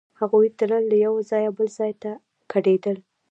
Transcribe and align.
هغوی 0.19 0.47
تل 0.57 0.71
له 0.89 0.95
یوه 1.05 1.21
ځایه 1.31 1.49
بل 1.57 1.67
ځای 1.77 1.93
ته 2.01 2.11
کډېدل. 2.51 2.97